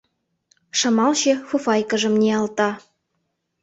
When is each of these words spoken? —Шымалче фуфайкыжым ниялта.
—Шымалче 0.77 1.33
фуфайкыжым 1.47 2.13
ниялта. 2.21 2.69